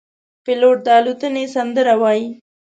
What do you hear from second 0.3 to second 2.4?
پیلوټ د الوتنې سندره وايي.